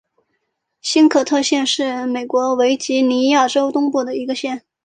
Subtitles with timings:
[0.81, 4.63] 新肯特县是美国维吉尼亚州东部的一个县。